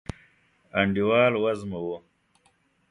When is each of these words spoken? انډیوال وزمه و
انډیوال 0.79 1.33
وزمه 1.43 1.79
و 1.85 1.87